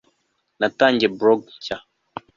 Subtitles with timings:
[0.59, 1.77] natangiye blog nshya